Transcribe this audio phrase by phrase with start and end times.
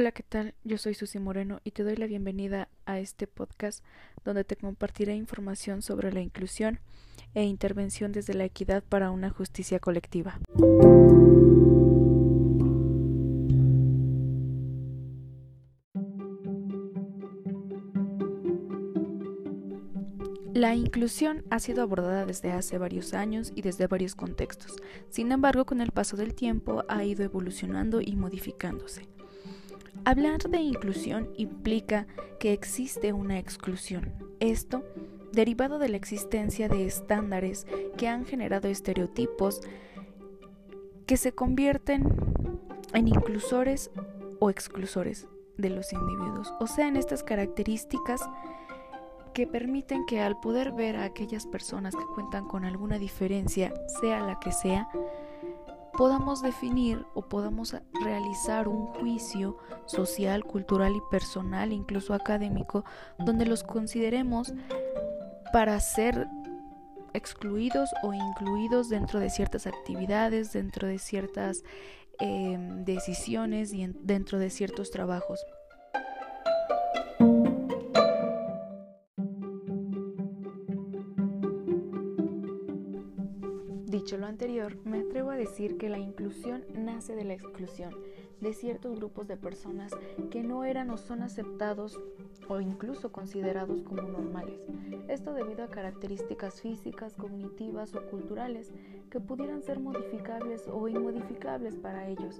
[0.00, 0.54] Hola, ¿qué tal?
[0.62, 3.82] Yo soy Susi Moreno y te doy la bienvenida a este podcast
[4.24, 6.78] donde te compartiré información sobre la inclusión
[7.34, 10.38] e intervención desde la equidad para una justicia colectiva.
[20.54, 24.76] La inclusión ha sido abordada desde hace varios años y desde varios contextos.
[25.08, 29.17] Sin embargo, con el paso del tiempo ha ido evolucionando y modificándose.
[30.04, 32.06] Hablar de inclusión implica
[32.38, 34.12] que existe una exclusión.
[34.40, 34.84] Esto
[35.32, 39.60] derivado de la existencia de estándares que han generado estereotipos
[41.06, 42.04] que se convierten
[42.94, 43.90] en inclusores
[44.40, 45.26] o exclusores
[45.56, 46.52] de los individuos.
[46.60, 48.22] O sea, en estas características
[49.34, 54.20] que permiten que al poder ver a aquellas personas que cuentan con alguna diferencia, sea
[54.20, 54.88] la que sea,
[55.98, 62.84] podamos definir o podamos realizar un juicio social, cultural y personal, incluso académico,
[63.18, 64.54] donde los consideremos
[65.52, 66.28] para ser
[67.14, 71.64] excluidos o incluidos dentro de ciertas actividades, dentro de ciertas
[72.20, 75.44] em, decisiones y dentro de ciertos trabajos.
[83.88, 87.94] Dicho lo anterior, me atrevo a decir que la inclusión nace de la exclusión
[88.38, 89.92] de ciertos grupos de personas
[90.30, 91.98] que no eran o son aceptados
[92.48, 94.60] o incluso considerados como normales.
[95.08, 98.72] Esto debido a características físicas, cognitivas o culturales
[99.10, 102.38] que pudieran ser modificables o inmodificables para ellos.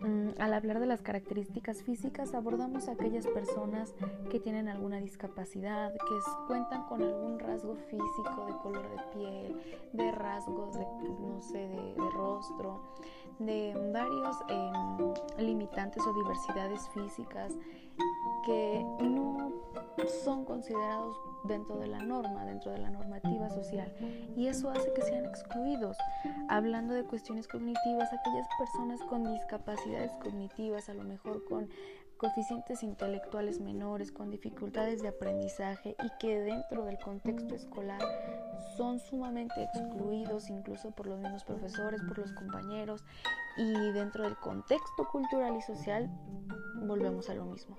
[0.00, 3.94] Mm, al hablar de las características físicas abordamos a aquellas personas
[4.30, 10.10] que tienen alguna discapacidad, que cuentan con algún rasgo físico de color de piel, de
[10.12, 10.86] rasgos de,
[11.20, 12.94] no sé, de, rostro,
[13.38, 17.52] de varios em, limitantes o diversidades físicas
[18.44, 19.52] que no
[20.22, 23.92] son considerados dentro de la norma, dentro de la normativa social.
[24.36, 25.96] Y eso hace que sean excluidos.
[26.48, 31.68] Hablando de cuestiones cognitivas, aquellas personas con discapacidades cognitivas, a lo mejor con
[32.20, 38.02] coeficientes intelectuales menores, con dificultades de aprendizaje y que dentro del contexto escolar
[38.76, 43.04] son sumamente excluidos incluso por los mismos profesores, por los compañeros
[43.56, 46.10] y dentro del contexto cultural y social
[46.82, 47.78] volvemos a lo mismo.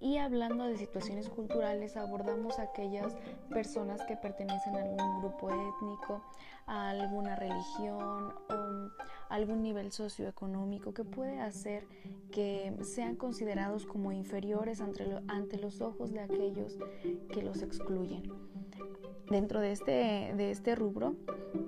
[0.00, 3.14] Y hablando de situaciones culturales, abordamos aquellas
[3.50, 6.22] personas que pertenecen a algún grupo étnico,
[6.66, 8.90] a alguna religión o
[9.28, 11.86] algún nivel socioeconómico que puede hacer
[12.32, 16.78] que sean considerados como inferiores ante, los ojos de aquellos
[17.32, 18.32] que los excluyen.
[19.30, 21.14] Dentro de este, de este rubro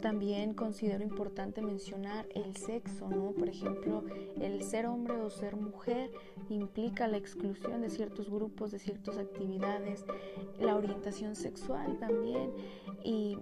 [0.00, 3.30] también considero importante mencionar el sexo, ¿no?
[3.30, 4.02] Por ejemplo,
[4.40, 6.10] el ser hombre o ser mujer
[6.48, 10.04] implica la exclusión de ciertos grupos, de ciertas actividades,
[10.58, 12.50] la orientación sexual también
[13.04, 13.38] y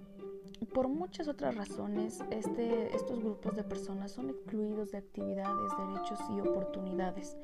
[0.65, 6.39] por muchas otras razones este, estos grupos de personas son excluidos de actividades, derechos y
[6.39, 7.37] oportunidades.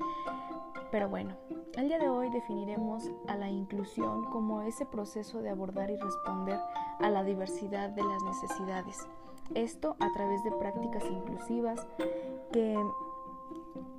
[0.91, 1.35] Pero bueno,
[1.75, 6.59] el día de hoy definiremos a la inclusión como ese proceso de abordar y responder
[6.99, 9.07] a la diversidad de las necesidades.
[9.53, 11.85] Esto a través de prácticas inclusivas
[12.51, 12.77] que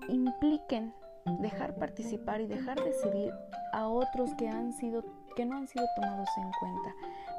[0.09, 0.95] impliquen
[1.41, 3.33] dejar participar y dejar decidir
[3.73, 5.05] a otros que han sido
[5.37, 6.95] que no han sido tomados en cuenta,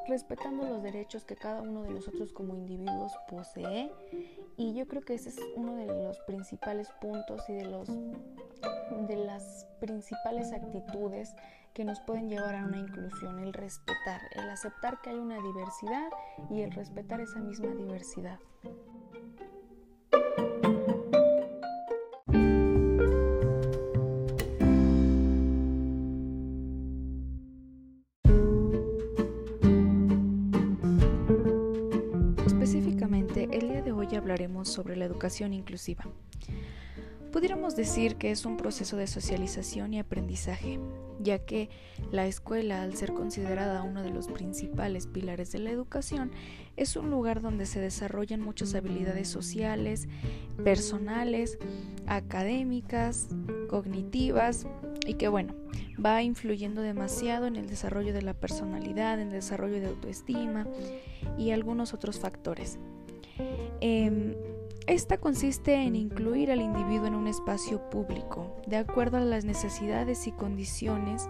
[0.10, 3.92] respetando los derechos que cada uno de nosotros como individuos posee
[4.58, 9.16] y yo creo que ese es uno de los principales puntos y de los de
[9.16, 11.34] las principales actitudes
[11.74, 16.10] que nos pueden llevar a una inclusión, el respetar, el aceptar que hay una diversidad
[16.50, 18.40] y el respetar esa misma diversidad.
[34.70, 36.06] Sobre la educación inclusiva.
[37.32, 40.80] Pudiéramos decir que es un proceso de socialización y aprendizaje,
[41.20, 41.70] ya que
[42.12, 46.32] la escuela, al ser considerada uno de los principales pilares de la educación,
[46.76, 50.08] es un lugar donde se desarrollan muchas habilidades sociales,
[50.64, 51.60] personales,
[52.08, 53.28] académicas,
[53.70, 54.66] cognitivas
[55.06, 55.54] y que bueno,
[56.04, 60.66] va influyendo demasiado en el desarrollo de la personalidad, en el desarrollo de autoestima
[61.38, 62.80] y algunos otros factores.
[63.82, 64.36] Em,
[64.90, 70.26] Esta consiste en incluir al individuo en un espacio público, de acuerdo a las necesidades
[70.26, 71.30] y condiciones,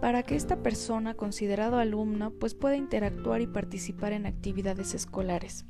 [0.00, 5.64] para que esta persona, considerado alumno, pues pueda interactuar y participar en actividades escolares,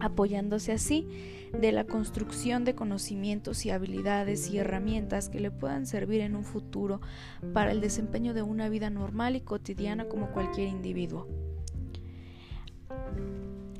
[0.00, 1.06] apoyándose así
[1.52, 6.44] de la construcción de conocimientos y habilidades y herramientas que le puedan servir en un
[6.44, 7.02] futuro
[7.52, 11.28] para el desempeño de una vida normal y cotidiana como cualquier individuo.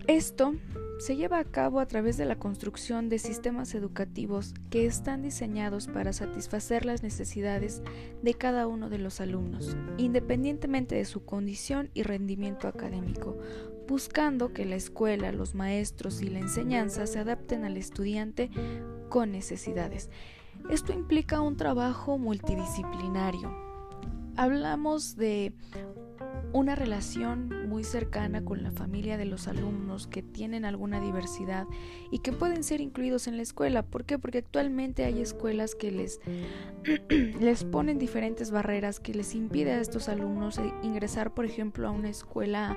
[0.07, 0.55] Esto
[0.99, 5.89] se lleva a cabo a través de la construcción de sistemas educativos que están diseñados
[5.89, 7.83] para satisfacer las necesidades
[8.23, 13.37] de cada uno de los alumnos, independientemente de su condición y rendimiento académico,
[13.89, 18.51] buscando que la escuela, los maestros y la enseñanza se adapten al estudiante
[19.09, 20.09] con necesidades.
[20.71, 23.55] Esto implica un trabajo multidisciplinario.
[24.37, 25.53] Hablamos de
[26.53, 31.67] una relación muy cercana con la familia de los alumnos que tienen alguna diversidad
[32.11, 33.83] y que pueden ser incluidos en la escuela.
[33.83, 34.19] ¿Por qué?
[34.19, 36.21] Porque actualmente hay escuelas que les,
[37.09, 42.09] les ponen diferentes barreras que les impide a estos alumnos ingresar, por ejemplo, a una
[42.09, 42.77] escuela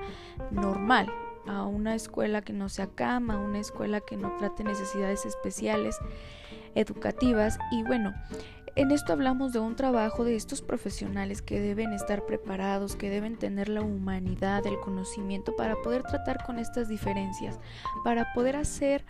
[0.52, 1.10] normal,
[1.48, 5.98] a una escuela que no sea cama, a una escuela que no trate necesidades especiales
[6.76, 8.14] educativas y bueno,
[8.76, 13.38] en esto hablamos de un trabajo de estos profesionales que deben estar preparados, que deben
[13.38, 17.60] tener la humanidad, el conocimiento para poder tratar con estas diferencias,
[18.04, 19.04] para poder hacer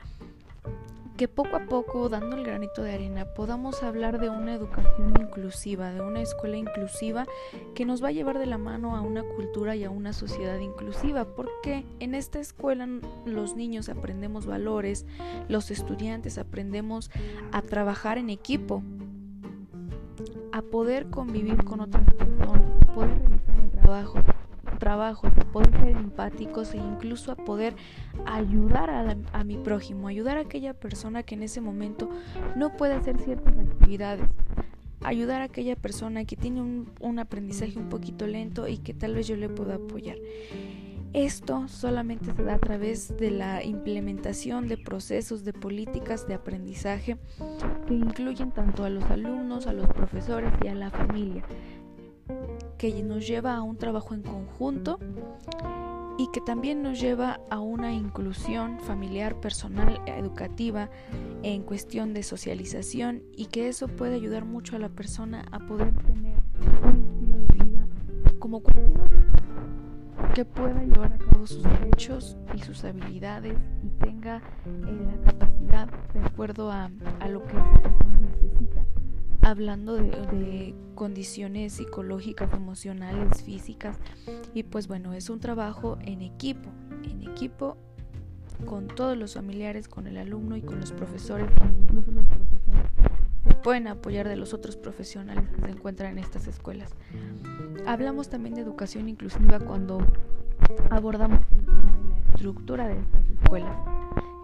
[1.19, 5.91] que poco a poco, dando el granito de arena, podamos hablar de una educación inclusiva,
[5.91, 7.27] de una escuela inclusiva
[7.75, 10.57] que nos va a llevar de la mano a una cultura y a una sociedad
[10.59, 12.87] inclusiva, porque en esta escuela
[13.25, 15.05] los niños aprendemos valores,
[15.49, 17.11] los estudiantes aprendemos
[17.51, 18.81] a trabajar en equipo,
[20.51, 22.61] a poder convivir con otras personas,
[22.93, 24.19] poder realizar el trabajo,
[24.79, 27.75] trabajo, a poder ser empáticos e incluso a poder
[28.25, 32.09] ayudar a, a mi prójimo, ayudar a aquella persona que en ese momento
[32.55, 34.25] no puede hacer ciertas actividades,
[35.01, 39.15] ayudar a aquella persona que tiene un, un aprendizaje un poquito lento y que tal
[39.15, 40.17] vez yo le pueda apoyar.
[41.13, 47.17] Esto solamente se da a través de la implementación de procesos de políticas de aprendizaje
[47.87, 51.43] que incluyen tanto a los alumnos, a los profesores y a la familia,
[52.77, 54.99] que nos lleva a un trabajo en conjunto
[56.19, 60.91] y que también nos lleva a una inclusión familiar, personal, educativa
[61.41, 65.91] en cuestión de socialización y que eso puede ayudar mucho a la persona a poder
[66.03, 66.35] tener
[66.83, 67.87] un estilo de vida
[68.37, 69.38] como cualquier otro
[70.33, 75.89] que pueda llevar a cabo sus derechos y sus habilidades y tenga eh, la capacidad
[76.13, 76.89] de acuerdo a,
[77.29, 78.85] lo que esa persona necesita.
[79.41, 83.97] Hablando de, condiciones psicológicas, emocionales, físicas.
[84.53, 86.69] Y pues bueno, es un trabajo en equipo,
[87.03, 87.77] en equipo
[88.65, 91.49] con todos los familiares, con el alumno y con los profesores,
[91.81, 92.89] incluso los profesores
[93.49, 96.91] se pueden apoyar de los otros profesionales que se encuentran en estas escuelas.
[97.89, 100.05] Hablamos también de educación inclusiva cuando
[100.91, 103.75] abordamos el tema de la estructura de estas escuelas.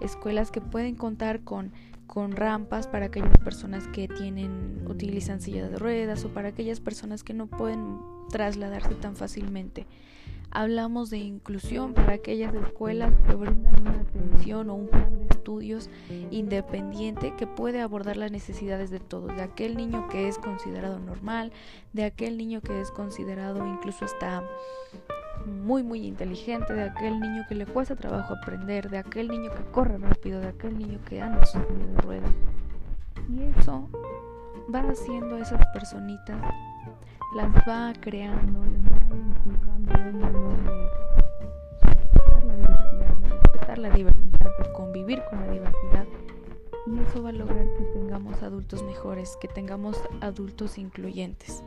[0.02, 1.72] Escuelas que pueden contar con,
[2.08, 7.24] con rampas para aquellas personas que tienen, utilizan sillas de ruedas o para aquellas personas
[7.24, 8.00] que no pueden
[8.32, 9.86] trasladarse tan fácilmente.
[10.56, 15.90] Hablamos de inclusión para aquellas escuelas que brindan una atención o un plan de estudios
[16.32, 21.52] independiente que puede abordar las necesidades de todos, de aquel niño que es considerado normal,
[21.92, 24.46] de aquel niño que es considerado incluso hasta
[25.46, 29.64] muy muy inteligente, de aquel niño que le cuesta trabajo aprender, de aquel niño que
[29.74, 32.32] corre rápido, de aquel niño que anda su de ruedas.
[33.30, 33.90] Y eso
[34.74, 36.38] va haciendo a esas personitas
[37.36, 40.54] las va creando, les va inculcando un valor
[42.46, 46.06] de respetar la diversidad, de convivir con la diversidad.
[46.88, 51.62] Y eso va a lograr que tengamos adultos mejores, que tengamos adultos incluyentes.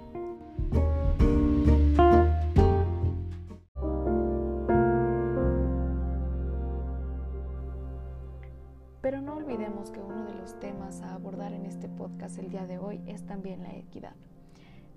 [9.03, 12.67] Pero no olvidemos que uno de los temas a abordar en este podcast el día
[12.67, 14.15] de hoy es también la equidad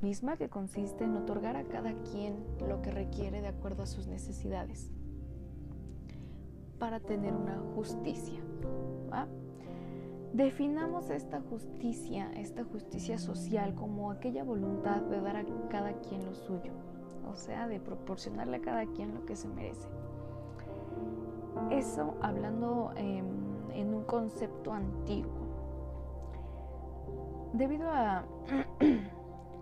[0.01, 2.35] misma que consiste en otorgar a cada quien
[2.67, 4.89] lo que requiere de acuerdo a sus necesidades
[6.79, 8.41] para tener una justicia.
[10.33, 16.33] Definamos esta justicia, esta justicia social como aquella voluntad de dar a cada quien lo
[16.33, 16.71] suyo,
[17.29, 19.89] o sea, de proporcionarle a cada quien lo que se merece.
[21.69, 25.41] Eso hablando en un concepto antiguo.
[27.53, 28.23] Debido a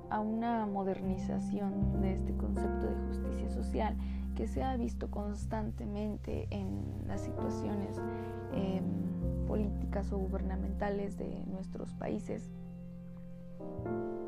[0.09, 3.95] a una modernización de este concepto de justicia social
[4.35, 7.97] que se ha visto constantemente en las situaciones
[8.53, 8.83] em,
[9.45, 12.49] políticas o gubernamentales de nuestros países,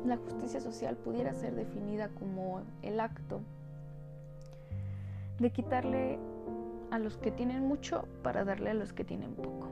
[0.04, 3.40] la justicia social pudiera ser definida como el acto
[5.38, 6.18] de quitarle
[6.90, 9.68] a los que tienen mucho para darle a los que tienen poco.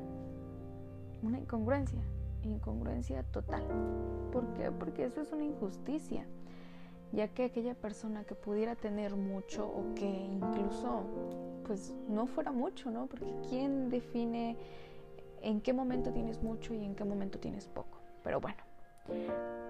[1.22, 2.00] Una incongruencia,
[2.42, 3.62] incongruencia total.
[4.32, 4.70] ¿Por qué?
[4.70, 6.26] Porque eso es una injusticia,
[7.12, 11.04] ya que aquella persona que pudiera tener mucho o que incluso
[11.66, 13.06] pues no fuera mucho, ¿no?
[13.06, 14.56] Porque ¿quién define
[15.42, 17.98] en qué momento tienes mucho y en qué momento tienes poco?
[18.22, 18.58] Pero bueno,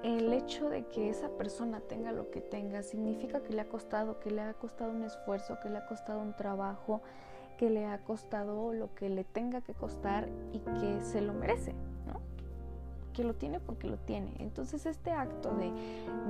[0.02, 4.18] el hecho de que esa persona tenga lo que tenga significa que le ha costado,
[4.18, 7.02] que le ha costado un esfuerzo, que le ha costado un trabajo,
[7.58, 11.74] que le ha costado lo que le tenga que costar y que se lo merece.
[13.12, 14.34] Que lo tiene porque lo tiene.
[14.38, 15.72] Entonces este acto de,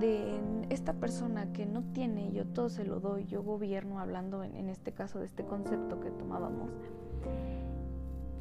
[0.01, 4.57] de esta persona que no tiene, yo todo se lo doy, yo gobierno, hablando en,
[4.57, 6.71] en este caso de este concepto que tomábamos,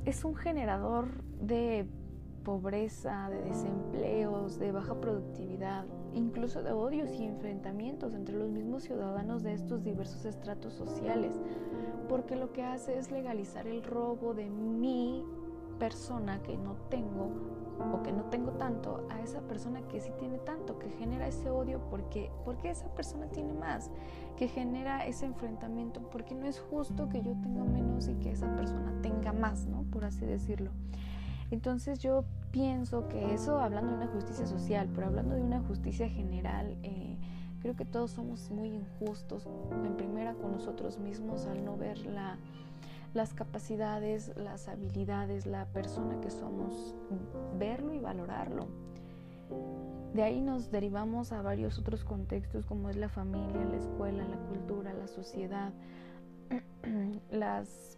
[0.05, 1.85] es un generador de
[2.43, 9.43] pobreza, de desempleos, de baja productividad, incluso de odios y enfrentamientos entre los mismos ciudadanos
[9.43, 11.39] de estos diversos estratos sociales,
[12.07, 15.23] porque lo que hace es legalizar el robo de mi
[15.77, 17.29] persona que no tengo
[17.93, 21.49] o que no tengo tanto a esa persona que sí tiene tanto, que genera ese
[21.49, 23.89] odio porque, porque esa persona tiene más,
[24.37, 28.53] que genera ese enfrentamiento porque no es justo que yo tenga menos y que esa
[28.55, 29.83] persona tenga más, ¿no?
[29.91, 30.71] Por así decirlo.
[31.51, 36.07] Entonces yo pienso que eso, hablando de una justicia social, pero hablando de una justicia
[36.07, 37.17] general, eh,
[37.61, 39.47] creo que todos somos muy injustos,
[39.83, 42.37] en primera con nosotros mismos, al no ver la,
[43.13, 46.95] las capacidades, las habilidades, la persona que somos,
[47.57, 48.67] verlo y valorarlo.
[50.13, 54.37] De ahí nos derivamos a varios otros contextos como es la familia, la escuela, la
[54.37, 55.71] cultura, la sociedad,
[57.31, 57.97] las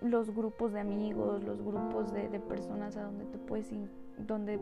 [0.00, 3.70] los grupos de amigos, los grupos de, personas a donde te puedes,
[4.16, 4.60] donde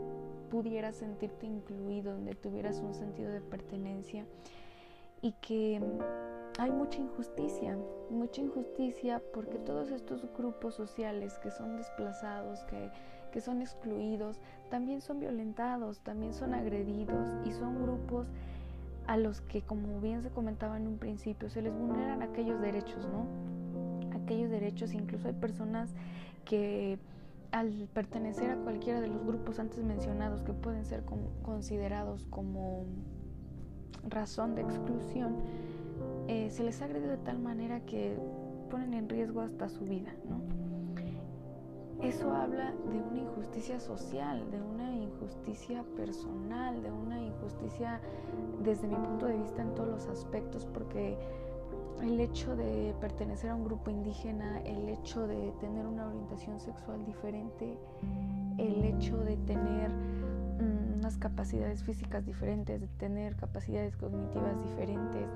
[0.50, 4.25] pudieras sentirte incluido, donde tuvieras un sentido de pertenencia
[5.21, 5.81] y que
[6.59, 7.77] hay mucha injusticia,
[8.11, 12.91] mucha injusticia porque todos estos grupos sociales que son desplazados, que,
[13.33, 18.27] que son excluidos, también son violentados, también son agredidos y son grupos
[19.07, 23.07] a los que, como bien se comentaba en un principio, se les vulneran aquellos derechos,
[23.07, 23.27] ¿no?
[24.27, 25.95] aquellos derechos, incluso hay personas
[26.45, 26.99] que
[27.53, 31.05] al pertenecer a cualquiera de los grupos antes mencionados que pueden ser
[31.43, 32.85] considerados como
[34.09, 35.37] razón de exclusión,
[36.28, 38.16] eh, se les ha agredido de tal manera que
[38.71, 40.40] ponen en riesgo hasta su vida, ¿no?
[42.02, 48.00] Eso habla de una injusticia social, de una injusticia personal, de una injusticia
[48.62, 51.16] desde mi punto de vista en todos los aspectos, porque
[52.02, 57.04] el hecho de pertenecer a un grupo indígena, el hecho de tener una orientación sexual
[57.06, 57.78] diferente,
[58.59, 59.90] el hecho de tener
[61.17, 65.29] capacidades físicas diferentes, de tener capacidades cognitivas diferentes,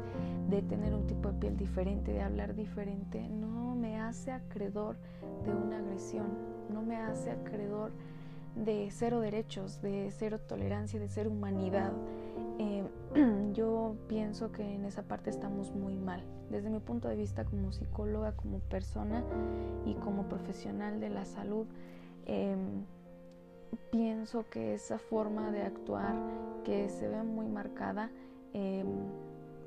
[0.49, 4.97] de tener un tipo de piel diferente, de hablar diferente, no me hace acreedor
[5.45, 6.27] de una agresión,
[6.73, 7.93] no me hace acreedor
[8.57, 11.93] de cero derechos, de cero tolerancia, de cero humanidad.
[12.59, 12.85] Eh,
[13.55, 16.23] yo pienso que en esa parte estamos muy mal.
[16.51, 19.25] Desde mi punto de vista como psicóloga, como persona
[19.87, 21.67] y como profesional de la salud,
[22.27, 22.85] em,
[23.77, 26.15] pienso que esa forma de actuar
[26.65, 28.11] que se ve muy marcada,
[28.53, 28.87] em,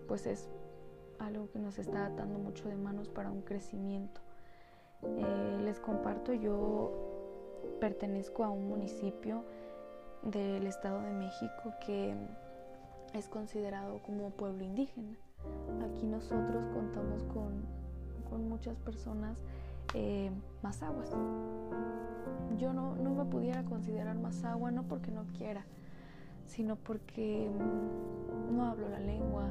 [0.07, 0.49] pues es
[1.19, 4.21] algo que nos está atando mucho de manos para un crecimiento.
[5.03, 6.91] Eh, les comparto, yo
[7.79, 9.43] pertenezco a un municipio
[10.21, 12.15] del Estado de México que
[13.13, 15.17] es considerado como pueblo indígena.
[15.85, 17.83] Aquí nosotros contamos con,
[18.49, 19.37] muchas personas
[19.93, 20.31] eh,
[20.63, 21.11] más aguas.
[22.57, 25.65] Yo no, me pudiera considerar más agua, no porque no quiera,
[26.45, 29.47] sino porque mm, no hablo la lengua,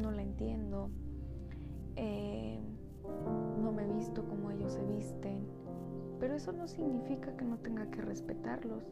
[0.00, 0.90] no la entiendo,
[1.96, 2.60] eh,
[3.62, 5.46] no me visto como ellos se visten,
[6.18, 8.84] pero eso no significa que no tenga que respetarlos.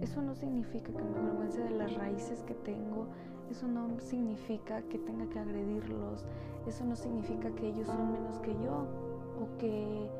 [0.00, 3.08] Eso no significa que me avergüence de las raíces que tengo,
[3.50, 6.26] eso no significa que tenga que agredirlos,
[6.66, 8.86] eso no significa que ellos son menos que yo
[9.40, 10.10] o que,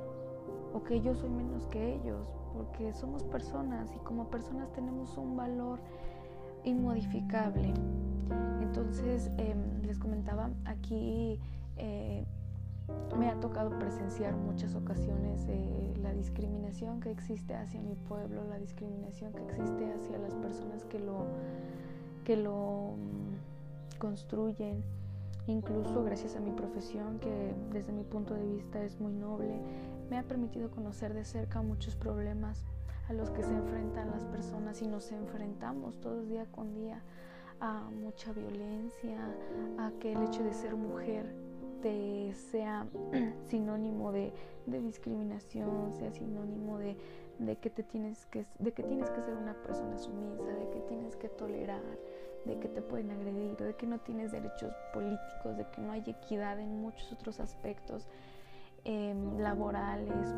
[0.77, 5.35] o que yo soy menos que ellos, porque somos personas y como personas tenemos un
[5.35, 5.81] valor
[6.65, 7.73] inmodificable.
[8.61, 11.41] Entonces, em, les comentaba, aquí
[11.79, 12.27] eh,
[13.19, 18.59] me ha tocado presenciar muchas ocasiones eh, la discriminación que existe hacia mi pueblo, la
[18.59, 21.25] discriminación que existe hacia las personas que lo,
[22.25, 24.83] que lo mm, construyen,
[25.47, 29.59] incluso gracias a mi profesión que desde mi punto de vista es muy noble,
[30.11, 32.65] me ha permitido conocer de cerca muchos problemas
[33.09, 37.03] a los que se enfrentan las personas y nos enfrentamos todos día con día
[37.61, 39.19] a mucha violencia,
[39.79, 41.35] a que el hecho de ser mujer
[41.81, 42.87] te sea
[43.49, 44.33] sinónimo de,
[44.67, 46.97] discriminación, sea sinónimo de,
[47.61, 51.17] que te tienes que, de que tienes que ser una persona sumisa, de que tienes
[51.17, 51.83] que tolerar,
[52.45, 56.03] de que te pueden agredir, de que no tienes derechos políticos, de que no hay
[56.07, 58.07] equidad en muchos otros aspectos
[58.87, 60.35] em, laborales,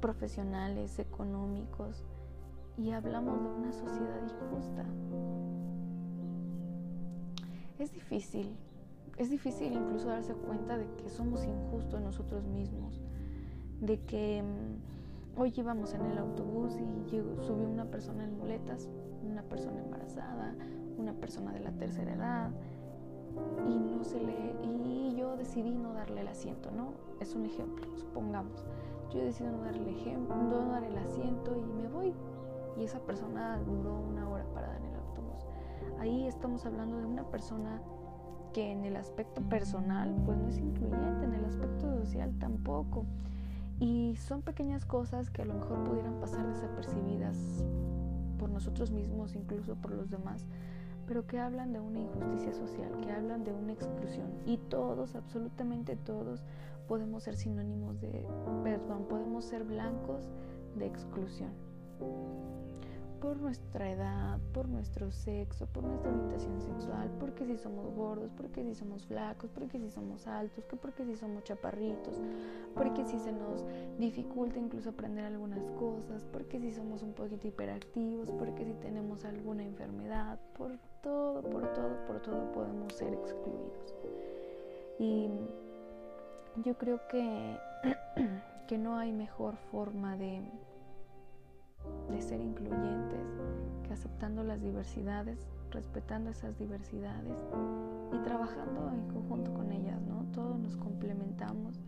[0.00, 2.04] profesionales, económicos.
[2.76, 4.84] Y hablamos de una sociedad injusta.
[7.78, 8.56] Es difícil,
[9.18, 13.00] es difícil incluso darse cuenta de que somos injustos nosotros mismos,
[13.80, 18.88] de que mm, hoy íbamos en el autobús y subió una persona en muletas,
[19.24, 20.54] una persona embarazada,
[20.98, 22.50] una persona de la tercera edad
[23.68, 26.92] y no se le y yo decidí no darle el asiento, ¿no?
[27.20, 28.64] Es un ejemplo, supongamos.
[29.12, 32.12] Yo decidí no darle el ejemplo, no dar el asiento y me voy.
[32.76, 35.46] Y esa persona duró una hora parada en el autobús.
[36.00, 37.82] Ahí estamos hablando de una persona
[38.52, 43.04] que en el aspecto personal pues no es incluyente, en el aspecto social tampoco.
[43.80, 47.64] Y son pequeñas cosas que a lo mejor pudieran pasar desapercibidas
[48.38, 50.46] por nosotros mismos, incluso por los demás,
[51.06, 54.30] pero que hablan de una injusticia social, que hablan de una exclusión.
[54.46, 56.42] Y todos, absolutamente todos,
[56.88, 58.26] podemos ser sinónimos de,
[58.62, 60.28] perdón, podemos ser blancos
[60.76, 61.50] de exclusión
[63.22, 68.64] por nuestra edad, por nuestro sexo, por nuestra orientación sexual, porque si somos gordos, porque
[68.64, 72.20] si somos flacos, porque si somos altos, que porque si somos chaparritos,
[72.74, 73.64] porque si se nos
[73.96, 79.62] dificulta incluso aprender algunas cosas, porque si somos un poquito hiperactivos, porque si tenemos alguna
[79.62, 83.94] enfermedad, por todo, por todo, por todo podemos ser excluidos.
[84.98, 85.30] Y
[86.64, 87.56] yo creo que,
[88.66, 90.42] que no hay mejor forma de
[92.10, 93.26] de ser incluyentes,
[93.86, 95.38] que aceptando las diversidades,
[95.70, 97.44] respetando esas diversidades
[98.12, 100.24] y trabajando en conjunto con ellas, ¿no?
[100.32, 101.80] Todos nos complementamos,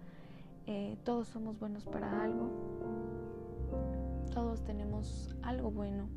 [0.66, 2.48] eh, todos somos buenos para algo,
[4.32, 6.08] todos tenemos algo bueno,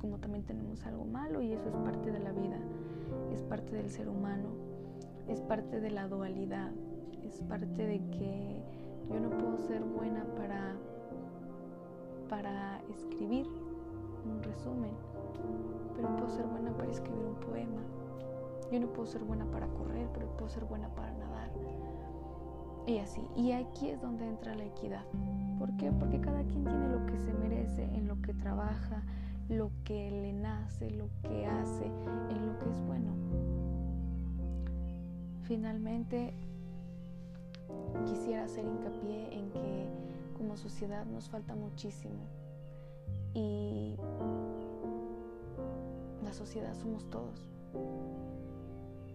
[0.00, 2.58] como también tenemos algo malo y eso es parte de la vida,
[3.32, 4.48] es parte del ser humano,
[5.28, 6.70] es parte de la dualidad,
[7.22, 8.62] es parte de que
[9.10, 10.74] yo no puedo ser buena para
[12.30, 13.46] para escribir
[14.24, 14.92] un resumen,
[15.96, 17.82] pero puedo ser buena para escribir un poema.
[18.70, 21.50] Yo no puedo ser buena para correr, pero puedo ser buena para nadar.
[22.86, 23.20] Y así.
[23.34, 25.04] Y aquí es donde entra la equidad.
[25.58, 25.90] ¿Por qué?
[25.90, 29.02] Porque cada quien tiene lo que se merece, en lo que trabaja,
[29.48, 33.10] lo que le nace, lo que hace, en lo que es bueno.
[35.42, 36.32] Finalmente,
[38.06, 40.09] quisiera hacer hincapié en que
[40.40, 42.16] como sociedad nos falta muchísimo.
[43.34, 43.94] Y
[46.24, 47.46] la sociedad somos todos.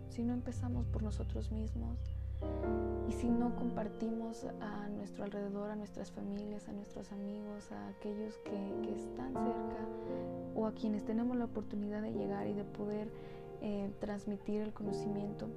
[0.10, 1.98] Si no empezamos por nosotros mismos
[3.10, 8.38] y si no compartimos a nuestro alrededor, a nuestras familias, a nuestros amigos, a aquellos
[8.38, 9.84] que, están cerca
[10.54, 13.10] o a quienes tenemos la oportunidad de llegar y de poder
[13.62, 15.48] eh, transmitir el conocimiento,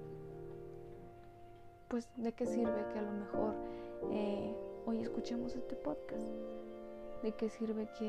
[1.88, 3.54] pues de qué sirve que a lo mejor
[4.11, 6.29] eh, hoy escuchemos este podcast.
[7.23, 8.05] ¿De qué sirve que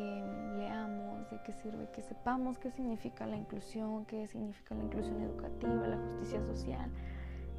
[0.58, 1.29] leamos?
[1.32, 4.05] ¿De qué sirve que sepamos qué significa la inclusión?
[4.05, 6.91] ¿Qué significa la inclusión educativa, la justicia social?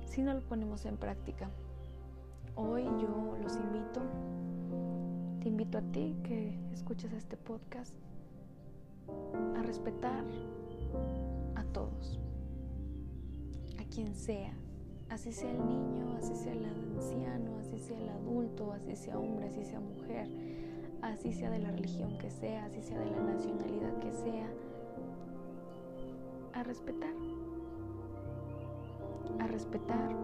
[0.04, 1.50] Si no lo ponemos en práctica.
[2.54, 4.00] Hoy yo los invito,
[5.40, 7.94] te invito a ti que escuches este podcast,
[9.56, 10.24] a respetar
[11.54, 12.20] a todos,
[13.78, 14.52] a quien sea,
[15.10, 19.48] así sea el niño, así sea el anciano, así sea el adulto, así sea hombre,
[19.48, 20.28] así sea mujer,
[21.02, 24.48] así sea de la religión que sea, así sea de la nacionalidad que sea,
[26.54, 27.14] a respetar,
[29.40, 30.16] a respetar,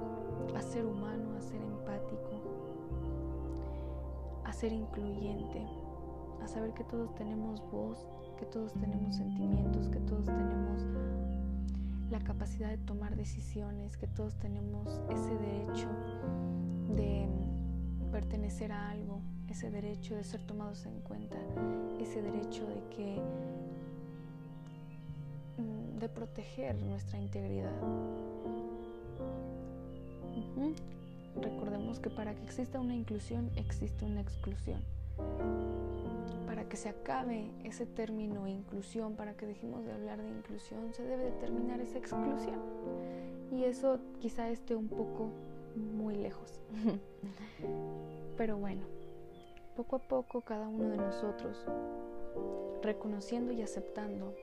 [0.54, 2.30] a ser humano, a ser empático,
[4.44, 5.66] a ser incluyente,
[6.42, 8.06] a saber que todos tenemos voz,
[8.38, 10.86] que todos tenemos sentimientos, que todos tenemos
[12.10, 15.88] la capacidad de tomar decisiones, que todos tenemos ese derecho
[16.94, 17.28] de
[18.12, 21.36] pertenecer a algo, ese derecho de ser tomados en cuenta,
[22.00, 23.20] ese derecho de que
[25.58, 27.74] mm, de proteger nuestra integridad.
[31.40, 34.80] Recordemos que para que exista una inclusión existe una exclusión
[36.68, 41.24] que se acabe ese término inclusión, para que dejemos de hablar de inclusión, se debe
[41.24, 42.60] determinar esa exclusión.
[43.50, 45.30] Y eso quizá esté un poco
[45.76, 46.60] muy lejos.
[48.36, 48.82] Pero bueno,
[49.76, 51.54] Poco a poco cada uno de nosotros,
[52.82, 54.34] reconociendo y aceptando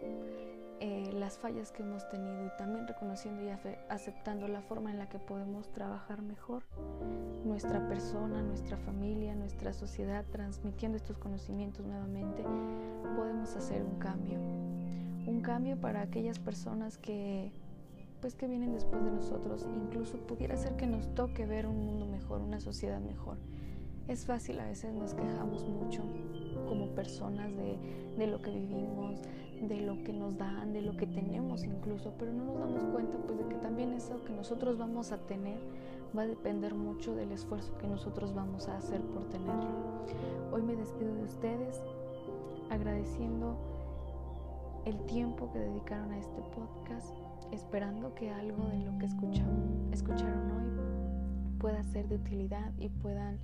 [0.86, 3.48] eh, las fallas que hemos tenido y también reconociendo y
[3.88, 6.64] aceptando la forma en la que podemos trabajar mejor
[7.46, 12.44] nuestra persona, nuestra familia, nuestra sociedad, transmitiendo estos conocimientos nuevamente,
[13.16, 14.38] podemos hacer un cambio.
[15.26, 17.54] Un cambio para aquellas personas que
[18.20, 22.06] pues que vienen después de nosotros, incluso pudiera ser que nos toque ver un mundo
[22.08, 23.38] mejor, una sociedad mejor.
[24.10, 26.04] Es fácil, a veces nos quejamos mucho
[26.68, 27.78] como personas de,
[28.18, 29.22] de lo que vivimos,
[29.68, 33.18] de lo que nos dan, de lo que tenemos incluso, pero no nos damos cuenta
[33.26, 35.58] pues de que también eso que nosotros vamos a tener
[36.16, 39.70] va a depender mucho del esfuerzo que nosotros vamos a hacer por tenerlo.
[40.52, 41.82] Hoy me despido de ustedes
[42.70, 43.58] agradeciendo
[44.86, 47.14] el tiempo que dedicaron a este podcast,
[47.52, 53.40] esperando que algo de lo que escucharon, hoy pueda ser de utilidad y puedan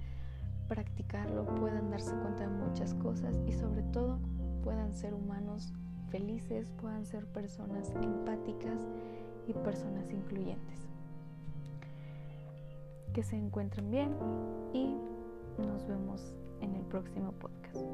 [0.68, 4.20] practicarlo, puedan darse cuenta de muchas cosas y sobre todo
[4.64, 5.74] puedan ser humanos
[6.10, 8.80] felices, puedan ser personas empáticas
[9.48, 10.88] y personas incluyentes.
[13.14, 14.16] Que se encuentren bien
[14.74, 14.96] y
[15.58, 17.86] nos vemos en el próximo podcast.